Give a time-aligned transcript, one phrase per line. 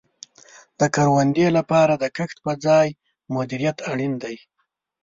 [0.79, 2.87] د کروندې لپاره د کښت په ځای
[3.35, 4.35] مدیریت اړین دی.